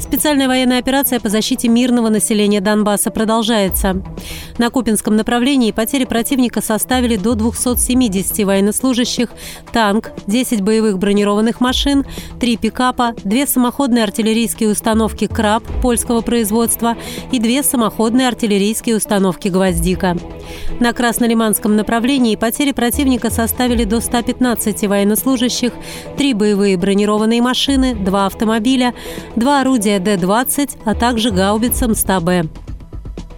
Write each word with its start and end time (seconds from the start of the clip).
Специальная 0.00 0.48
военная 0.48 0.78
операция 0.78 1.20
по 1.20 1.28
защите 1.28 1.68
мирного 1.68 2.08
населения 2.08 2.60
Донбасса 2.60 3.10
продолжается. 3.10 4.02
На 4.58 4.70
Купинском 4.70 5.14
направлении 5.14 5.70
потери 5.72 6.04
противника 6.04 6.60
составили 6.60 7.16
до 7.16 7.34
270 7.34 8.44
военнослужащих, 8.44 9.28
танк, 9.72 10.10
10 10.26 10.62
боевых 10.62 10.98
бронированных 10.98 11.60
машин, 11.60 12.04
3 12.40 12.56
пикапа, 12.56 13.14
2 13.22 13.46
самоходные 13.46 14.02
артиллерийские 14.04 14.70
установки 14.70 15.26
«Краб» 15.26 15.62
польского 15.80 16.22
производства 16.22 16.96
и 17.30 17.38
2 17.38 17.62
самоходные 17.62 18.26
артиллерийские 18.26 18.96
установки 18.96 19.48
«Гвоздика». 19.48 20.16
На 20.78 20.92
Краснолиманском 20.92 21.76
направлении 21.76 22.36
потери 22.36 22.72
противника 22.72 23.30
составили 23.30 23.84
до 23.84 24.00
115 24.00 24.86
военнослужащих, 24.86 25.72
3 26.16 26.34
боевые 26.34 26.76
бронированные 26.76 27.42
машины, 27.42 27.94
2 27.94 28.26
автомобиля, 28.26 28.94
2 29.36 29.60
орудия 29.60 29.70
орудия 29.70 29.98
Д-20, 29.98 30.78
а 30.84 30.94
также 30.94 31.30
гаубица 31.30 31.88
МСТА-Б. 31.88 32.48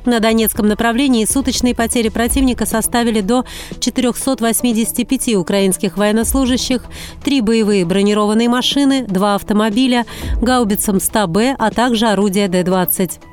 На 0.05 0.19
Донецком 0.19 0.67
направлении 0.67 1.25
суточные 1.25 1.75
потери 1.75 2.09
противника 2.09 2.67
составили 2.67 3.21
до 3.21 3.45
485 3.79 5.37
украинских 5.37 5.97
военнослужащих, 5.97 6.83
три 7.23 7.41
боевые 7.41 7.85
бронированные 7.85 8.49
машины, 8.49 9.05
два 9.07 9.37
автомобиля, 9.37 10.05
гаубица 10.41 10.93
МСТА-Б, 10.93 11.55
а 11.59 11.71
также 11.71 12.07
орудия 12.07 12.49
Д-20. 12.49 13.32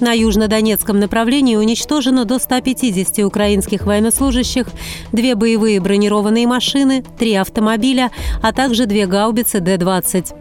На 0.00 0.12
южнодонецком 0.12 1.00
направлении 1.00 1.56
уничтожено 1.56 2.24
до 2.24 2.38
150 2.38 3.18
украинских 3.24 3.84
военнослужащих, 3.84 4.66
две 5.12 5.34
боевые 5.34 5.80
бронированные 5.80 6.46
машины, 6.46 7.04
три 7.18 7.34
автомобиля, 7.34 8.12
а 8.40 8.52
также 8.52 8.86
две 8.86 9.06
гаубицы 9.06 9.60
Д-20. 9.60 10.34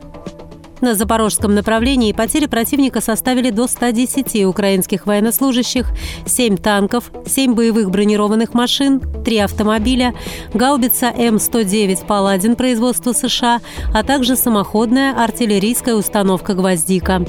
На 0.79 0.93
запорожском 0.93 1.55
направлении 1.55 2.11
потери 2.11 2.45
противника 2.45 3.01
составили 3.01 3.49
до 3.49 3.67
110 3.67 4.45
украинских 4.45 5.07
военнослужащих, 5.07 5.87
7 6.27 6.57
танков, 6.57 7.11
7 7.25 7.55
боевых 7.55 7.89
бронированных 7.89 8.53
машин, 8.53 9.01
3 9.25 9.39
автомобиля, 9.39 10.13
гаубица 10.53 11.07
М-109 11.07 12.05
«Паладин» 12.05 12.55
производства 12.55 13.13
США, 13.13 13.61
а 13.91 14.03
также 14.03 14.35
самоходная 14.35 15.15
артиллерийская 15.19 15.95
установка 15.95 16.53
«Гвоздика». 16.53 17.25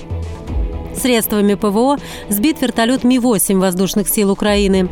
Средствами 0.99 1.55
ПВО 1.55 1.99
сбит 2.29 2.61
вертолет 2.61 3.05
Ми-8 3.05 3.59
воздушных 3.59 4.09
сил 4.09 4.31
Украины. 4.31 4.89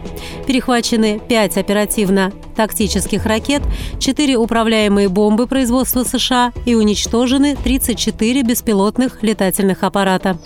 Перехвачены 0.46 1.20
5 1.28 1.56
оперативно-тактических 1.56 3.26
ракет, 3.26 3.62
4 3.98 4.36
управляемые 4.36 5.08
бомбы 5.08 5.46
производства 5.46 6.04
США 6.04 6.52
и 6.64 6.74
уничтожены 6.74 7.56
34 7.56 8.42
беспилотных 8.42 9.22
летательных 9.22 9.82
аппарата. 9.82 10.38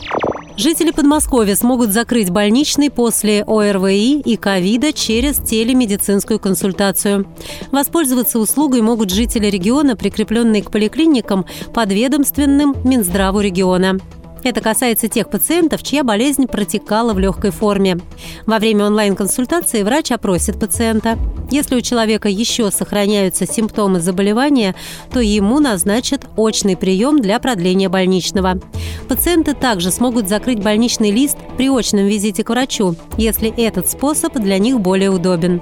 Жители 0.56 0.90
Подмосковья 0.90 1.54
смогут 1.54 1.90
закрыть 1.90 2.28
больничный 2.28 2.90
после 2.90 3.42
ОРВИ 3.44 4.20
и 4.20 4.36
ковида 4.36 4.92
через 4.92 5.38
телемедицинскую 5.38 6.38
консультацию. 6.38 7.26
Воспользоваться 7.72 8.38
услугой 8.38 8.82
могут 8.82 9.10
жители 9.10 9.46
региона, 9.46 9.96
прикрепленные 9.96 10.62
к 10.62 10.70
поликлиникам 10.70 11.46
подведомственным 11.72 12.76
Минздраву 12.84 13.40
региона. 13.40 14.00
Это 14.42 14.60
касается 14.60 15.08
тех 15.08 15.28
пациентов, 15.28 15.82
чья 15.82 16.02
болезнь 16.02 16.46
протекала 16.46 17.12
в 17.12 17.18
легкой 17.18 17.50
форме. 17.50 17.98
Во 18.46 18.58
время 18.58 18.86
онлайн-консультации 18.86 19.82
врач 19.82 20.12
опросит 20.12 20.58
пациента. 20.58 21.18
Если 21.50 21.76
у 21.76 21.80
человека 21.80 22.28
еще 22.28 22.70
сохраняются 22.70 23.46
симптомы 23.46 24.00
заболевания, 24.00 24.74
то 25.12 25.20
ему 25.20 25.58
назначат 25.60 26.26
очный 26.36 26.76
прием 26.76 27.20
для 27.20 27.38
продления 27.38 27.88
больничного. 27.88 28.60
Пациенты 29.08 29.54
также 29.54 29.90
смогут 29.90 30.28
закрыть 30.28 30.62
больничный 30.62 31.10
лист 31.10 31.36
при 31.56 31.68
очном 31.68 32.06
визите 32.06 32.44
к 32.44 32.50
врачу, 32.50 32.94
если 33.16 33.52
этот 33.56 33.90
способ 33.90 34.34
для 34.34 34.58
них 34.58 34.80
более 34.80 35.10
удобен. 35.10 35.60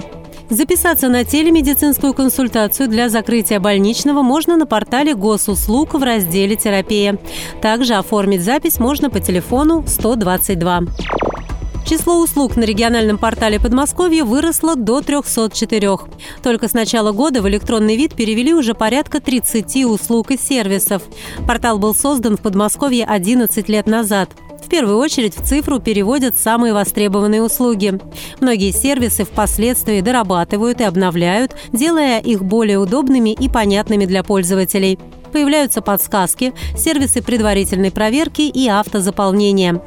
Записаться 0.50 1.08
на 1.08 1.24
телемедицинскую 1.24 2.14
консультацию 2.14 2.88
для 2.88 3.10
закрытия 3.10 3.60
больничного 3.60 4.22
можно 4.22 4.56
на 4.56 4.66
портале 4.66 5.14
госуслуг 5.14 5.92
в 5.92 6.02
разделе 6.02 6.56
«Терапия». 6.56 7.18
Также 7.60 7.94
оформить 7.94 8.42
запись 8.42 8.78
можно 8.78 9.10
по 9.10 9.20
телефону 9.20 9.84
122. 9.86 10.84
Число 11.88 12.22
услуг 12.22 12.56
на 12.56 12.64
региональном 12.64 13.18
портале 13.18 13.60
Подмосковья 13.60 14.24
выросло 14.24 14.74
до 14.74 15.00
304. 15.00 15.96
Только 16.42 16.68
с 16.68 16.74
начала 16.74 17.12
года 17.12 17.40
в 17.42 17.48
электронный 17.48 17.96
вид 17.96 18.14
перевели 18.14 18.54
уже 18.54 18.74
порядка 18.74 19.20
30 19.20 19.84
услуг 19.84 20.30
и 20.30 20.38
сервисов. 20.38 21.02
Портал 21.46 21.78
был 21.78 21.94
создан 21.94 22.36
в 22.36 22.40
Подмосковье 22.40 23.04
11 23.04 23.68
лет 23.68 23.86
назад. 23.86 24.30
В 24.68 24.70
первую 24.70 24.98
очередь 24.98 25.34
в 25.34 25.46
цифру 25.46 25.78
переводят 25.78 26.38
самые 26.38 26.74
востребованные 26.74 27.42
услуги. 27.42 27.98
Многие 28.38 28.70
сервисы 28.70 29.24
впоследствии 29.24 30.02
дорабатывают 30.02 30.82
и 30.82 30.84
обновляют, 30.84 31.56
делая 31.72 32.20
их 32.20 32.44
более 32.44 32.78
удобными 32.78 33.30
и 33.30 33.48
понятными 33.48 34.04
для 34.04 34.22
пользователей. 34.22 34.98
Появляются 35.32 35.80
подсказки, 35.80 36.52
сервисы 36.76 37.22
предварительной 37.22 37.90
проверки 37.90 38.42
и 38.42 38.68
автозаполнения. 38.68 39.80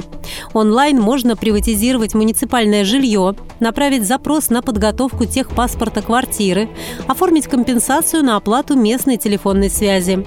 Онлайн 0.53 0.99
можно 0.99 1.35
приватизировать 1.35 2.15
муниципальное 2.15 2.83
жилье, 2.83 3.35
направить 3.59 4.07
запрос 4.07 4.49
на 4.49 4.63
подготовку 4.63 5.25
техпаспорта 5.25 6.01
квартиры, 6.01 6.69
оформить 7.07 7.45
компенсацию 7.45 8.23
на 8.23 8.35
оплату 8.35 8.75
местной 8.75 9.17
телефонной 9.17 9.69
связи. 9.69 10.25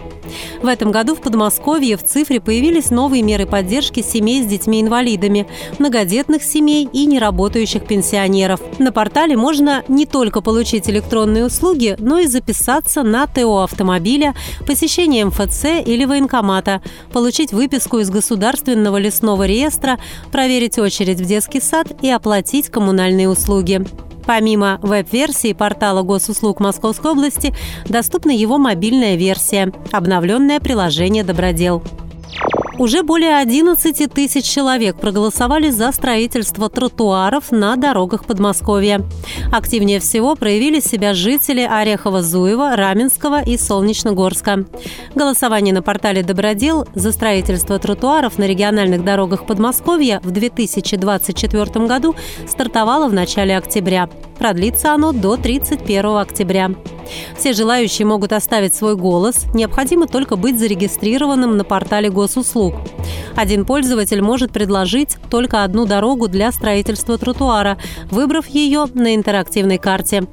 В 0.63 0.67
этом 0.67 0.91
году 0.91 1.15
в 1.15 1.21
Подмосковье 1.21 1.97
в 1.97 2.05
цифре 2.05 2.41
появились 2.41 2.91
новые 2.91 3.23
меры 3.23 3.47
поддержки 3.47 4.03
семей 4.03 4.43
с 4.43 4.47
детьми-инвалидами, 4.47 5.47
многодетных 5.79 6.43
семей 6.43 6.89
и 6.93 7.07
неработающих 7.07 7.87
пенсионеров. 7.87 8.61
На 8.79 8.93
портале 8.93 9.37
можно 9.37 9.85
не 9.89 10.07
только 10.07 10.41
получить 10.41 10.89
электронные 10.89 11.47
услуги, 11.47 11.97
но 11.99 12.19
и 12.19 12.27
записаться 12.27 13.03
на 13.03 13.27
ТО 13.27 13.63
автомобиля, 13.63 14.35
посещение 14.67 15.25
МФЦ 15.27 15.87
или 15.87 16.05
военкомата, 16.05 16.83
получить 17.13 17.53
выписку 17.53 17.99
из 17.99 18.11
Государственного 18.11 18.97
лесного 18.97 19.47
реестра, 19.47 19.99
проверить 20.33 20.79
очередь 20.79 21.21
в 21.21 21.25
детский 21.25 21.61
сад 21.61 21.89
и 22.03 22.11
оплатить 22.11 22.69
коммунальные 22.69 23.29
услуги. 23.29 23.85
Помимо 24.27 24.79
веб-версии 24.83 25.53
портала 25.53 26.03
госуслуг 26.03 26.61
Московской 26.61 27.13
области, 27.13 27.55
доступна 27.87 28.31
его 28.31 28.59
мобильная 28.59 29.17
версия– 29.17 29.73
обновленное 29.93 30.61
приложение 30.61 31.25
«Добродел». 31.25 31.83
Уже 32.77 33.05
более 33.05 33.37
11 33.37 34.13
тысяч 34.13 34.45
человек 34.45 34.97
проголосовали 34.97 35.71
за 35.71 35.93
строительство 35.93 36.69
тротуаров 36.69 37.53
на 37.53 37.77
дорогах 37.77 38.25
Подмосковья. 38.25 39.01
Активнее 39.53 40.01
всего 40.01 40.35
проявили 40.35 40.81
себя 40.81 41.15
жители 41.15 41.63
Орехова-Зуева, 41.63 42.75
Раменского 42.75 43.43
и 43.43 43.57
Солнечногорска. 43.57 44.65
Голосование 45.15 45.73
на 45.73 45.83
портале 45.83 46.25
«Добродел» 46.25 46.87
за 46.95 47.13
строительство 47.13 47.79
тротуаров 47.79 48.39
на 48.39 48.45
региональных 48.45 49.05
дорогах 49.05 49.47
Подмосковья 49.47 50.21
в 50.25 50.33
2024 50.33 51.87
году 51.87 52.17
стартовало 52.49 53.09
в 53.09 53.13
начале 53.13 53.57
октября. 53.57 54.09
Продлится 54.45 54.93
оно 54.93 55.13
до 55.13 55.39
31 55.39 56.19
октября. 56.19 56.73
Все 57.35 57.55
желающие 57.55 58.05
могут 58.05 58.31
оставить 58.35 58.75
свой 58.75 58.95
голос, 58.95 59.47
необходимо 59.55 60.07
только 60.07 60.37
быть 60.37 60.59
зарегистрированным 60.59 61.57
на 61.57 61.65
портале 61.65 62.11
госуслуг. 62.11 62.75
Один 63.37 63.65
пользователь 63.65 64.21
может 64.21 64.53
предложить 64.53 65.17
только 65.31 65.65
одну 65.65 65.87
дорогу 65.87 66.29
для 66.29 66.53
строительства 66.53 67.17
тротуара, 67.17 67.79
выбрав 68.11 68.47
ее 68.47 68.85
на 68.93 69.15
интерактивной 69.15 69.79
карте. 69.79 70.25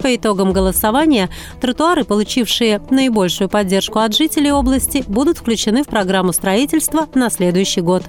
По 0.00 0.16
итогам 0.16 0.54
голосования 0.54 1.28
тротуары, 1.60 2.04
получившие 2.04 2.80
наибольшую 2.88 3.50
поддержку 3.50 3.98
от 3.98 4.16
жителей 4.16 4.52
области, 4.52 5.04
будут 5.06 5.36
включены 5.36 5.82
в 5.82 5.86
программу 5.86 6.32
строительства 6.32 7.08
на 7.14 7.28
следующий 7.28 7.82
год. 7.82 8.04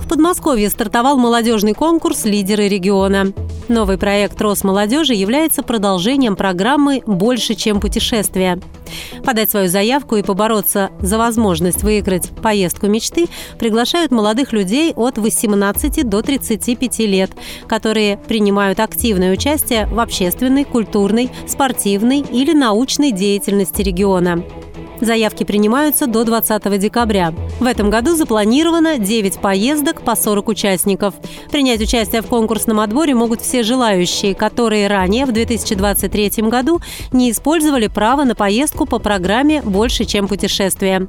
В 0.00 0.08
Подмосковье 0.10 0.68
стартовал 0.68 1.16
молодежный 1.16 1.72
конкурс 1.72 2.26
«Лидеры 2.26 2.68
региона». 2.68 3.32
Новый 3.68 3.96
проект 3.96 4.40
Росмолодежи 4.42 5.14
является 5.14 5.62
продолжением 5.62 6.36
программы 6.36 7.02
«Больше, 7.06 7.54
чем 7.54 7.80
путешествия». 7.80 8.60
Подать 9.24 9.50
свою 9.50 9.68
заявку 9.68 10.16
и 10.16 10.22
побороться 10.22 10.90
за 11.00 11.16
возможность 11.16 11.82
выиграть 11.82 12.30
поездку 12.42 12.86
мечты 12.86 13.26
приглашают 13.58 14.12
молодых 14.12 14.52
людей 14.52 14.92
от 14.94 15.16
18 15.16 16.06
до 16.08 16.20
35 16.20 16.98
лет, 17.00 17.30
которые 17.66 18.18
принимают 18.18 18.80
активное 18.80 19.32
участие 19.32 19.86
в 19.86 19.98
общественной, 19.98 20.64
культурной, 20.64 21.30
спортивной 21.46 22.20
или 22.20 22.52
научной 22.52 23.12
деятельности 23.12 23.80
региона. 23.80 24.44
Заявки 25.00 25.44
принимаются 25.44 26.06
до 26.06 26.24
20 26.24 26.78
декабря. 26.78 27.34
В 27.60 27.64
этом 27.64 27.90
году 27.90 28.14
запланировано 28.14 28.98
9 28.98 29.38
поездок 29.38 30.02
по 30.02 30.16
40 30.16 30.48
участников. 30.48 31.14
Принять 31.50 31.80
участие 31.80 32.22
в 32.22 32.26
конкурсном 32.26 32.80
отборе 32.80 33.14
могут 33.14 33.40
все 33.40 33.62
желающие, 33.62 34.34
которые 34.34 34.86
ранее, 34.86 35.26
в 35.26 35.32
2023 35.32 36.30
году, 36.48 36.80
не 37.12 37.30
использовали 37.30 37.88
право 37.88 38.24
на 38.24 38.34
поездку 38.34 38.86
по 38.86 38.98
программе 38.98 39.62
«Больше, 39.62 40.04
чем 40.04 40.28
путешествие». 40.28 41.08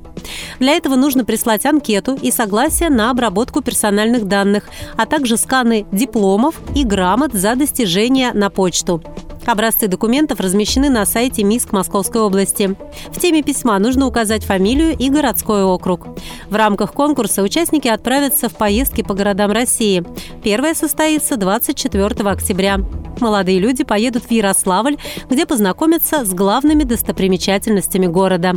Для 0.60 0.74
этого 0.74 0.96
нужно 0.96 1.26
прислать 1.26 1.66
анкету 1.66 2.18
и 2.22 2.32
согласие 2.32 2.90
на 2.90 3.12
обработку 3.12 3.62
персональных 3.62 4.26
данных, 4.26 4.66
а 4.98 5.06
также 5.06 5.38
сканы 5.38 5.86
дипломов 5.92 6.56
и 6.76 6.84
грамот 6.84 7.34
за 7.34 7.56
достижения 7.56 8.32
на 8.34 8.50
почту. 8.50 9.02
Образцы 9.46 9.88
документов 9.88 10.40
размещены 10.40 10.90
на 10.90 11.06
сайте 11.06 11.44
МИСК 11.44 11.72
Московской 11.72 12.22
области. 12.22 12.76
В 13.12 13.20
теме 13.20 13.44
письма 13.44 13.78
нужно 13.78 14.08
указать 14.08 14.44
фамилию 14.44 14.96
и 14.98 15.10
городской 15.10 15.64
округ. 15.64 16.08
В 16.50 16.56
рамках 16.56 16.94
конкурса 16.94 17.44
участники 17.44 17.88
отправятся 17.88 18.50
в 18.50 18.56
поездки 18.56 19.04
по 19.04 19.14
городам 19.14 19.52
России. 19.52 20.04
Первая 20.44 20.74
состоится 20.74 21.38
24 21.38 22.06
октября. 22.30 22.80
Молодые 23.20 23.60
люди 23.60 23.84
поедут 23.84 24.24
в 24.24 24.32
Ярославль, 24.32 24.98
где 25.30 25.46
познакомятся 25.46 26.26
с 26.26 26.34
главными 26.34 26.84
достопримечательностями 26.84 28.08
города. 28.08 28.56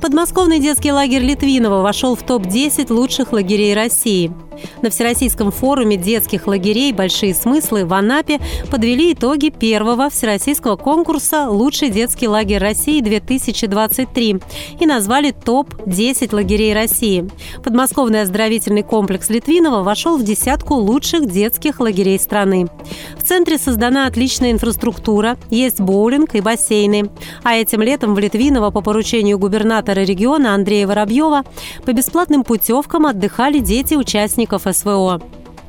Подмосковный 0.00 0.58
детский 0.58 0.90
лагерь 0.90 1.22
Литвинова 1.22 1.80
вошел 1.82 2.16
в 2.16 2.22
топ-10 2.22 2.92
лучших 2.92 3.32
лагерей 3.32 3.72
России. 3.72 4.32
На 4.82 4.90
Всероссийском 4.90 5.50
форуме 5.50 5.96
детских 5.96 6.46
лагерей 6.46 6.92
«Большие 6.92 7.34
смыслы» 7.34 7.84
в 7.84 7.92
Анапе 7.94 8.40
подвели 8.70 9.12
итоги 9.12 9.50
первого 9.50 10.10
всероссийского 10.10 10.76
конкурса 10.76 11.48
«Лучший 11.48 11.90
детский 11.90 12.28
лагерь 12.28 12.58
России-2023» 12.58 14.42
и 14.80 14.86
назвали 14.86 15.30
топ-10 15.30 16.34
лагерей 16.34 16.74
России. 16.74 17.28
Подмосковный 17.62 18.22
оздоровительный 18.22 18.82
комплекс 18.82 19.28
Литвинова 19.30 19.82
вошел 19.82 20.16
в 20.16 20.24
десятку 20.24 20.74
лучших 20.74 21.30
детских 21.30 21.80
лагерей 21.80 22.18
страны. 22.18 22.68
В 23.16 23.22
центре 23.22 23.58
создана 23.58 24.06
отличная 24.06 24.52
инфраструктура, 24.52 25.36
есть 25.50 25.80
боулинг 25.80 26.34
и 26.34 26.40
бассейны. 26.40 27.10
А 27.42 27.54
этим 27.54 27.82
летом 27.82 28.14
в 28.14 28.18
Литвиново 28.18 28.70
по 28.70 28.80
поручению 28.80 29.38
губернатора 29.38 30.00
региона 30.00 30.54
Андрея 30.54 30.86
Воробьева 30.86 31.42
по 31.84 31.92
бесплатным 31.92 32.44
путевкам 32.44 33.06
отдыхали 33.06 33.58
дети-участников 33.58 34.42
участников 34.42 34.51
СВО. 34.58 35.20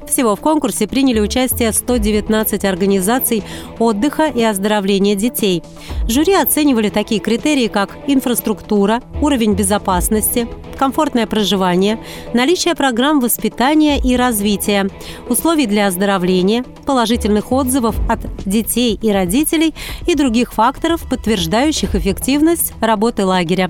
Всего 0.08 0.36
в 0.36 0.42
конкурсе 0.42 0.88
приняли 0.88 1.20
участие 1.20 1.72
119 1.72 2.66
организаций 2.66 3.44
отдыха 3.80 4.28
и 4.28 4.44
оздоровления 4.44 5.16
детей. 5.16 5.64
Жюри 6.08 6.34
оценивали 6.34 6.90
такие 6.90 7.22
критерии, 7.22 7.68
как 7.68 7.98
инфраструктура, 8.08 9.02
уровень 9.22 9.54
безопасности, 9.54 10.48
комфортное 10.78 11.28
проживание, 11.28 12.00
наличие 12.34 12.76
программ 12.76 13.20
воспитания 13.20 14.00
и 14.00 14.16
развития, 14.16 14.90
условий 15.30 15.68
для 15.68 15.88
оздоровления, 15.88 16.64
положительных 16.86 17.52
отзывов 17.52 17.96
от 18.10 18.20
детей 18.46 19.00
и 19.02 19.12
родителей 19.12 19.74
и 20.06 20.16
других 20.16 20.54
факторов, 20.54 21.08
подтверждающих 21.10 21.96
эффективность 21.96 22.74
работы 22.82 23.26
лагеря. 23.26 23.70